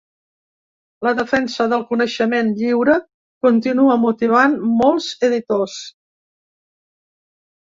La 1.07 1.11
defensa 1.19 1.67
del 1.73 1.83
coneixement 1.91 2.49
lliure 2.61 2.95
continua 3.49 3.99
motivant 4.07 4.57
molts 4.81 5.11
editors. 5.29 5.77